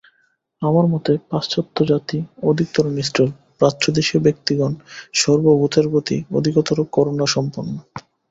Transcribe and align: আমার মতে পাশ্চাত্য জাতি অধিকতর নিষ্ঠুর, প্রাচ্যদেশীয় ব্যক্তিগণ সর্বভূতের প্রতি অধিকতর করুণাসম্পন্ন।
আমার 0.61 0.85
মতে 0.93 1.11
পাশ্চাত্য 1.29 1.77
জাতি 1.85 2.17
অধিকতর 2.43 2.85
নিষ্ঠুর, 2.95 3.27
প্রাচ্যদেশীয় 3.59 4.19
ব্যক্তিগণ 4.23 4.71
সর্বভূতের 5.15 5.85
প্রতি 5.91 6.17
অধিকতর 6.37 6.77
করুণাসম্পন্ন। 6.93 7.73